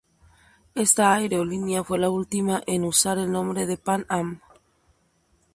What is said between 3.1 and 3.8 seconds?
el nombre de